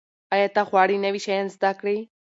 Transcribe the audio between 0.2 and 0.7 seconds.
ایا ته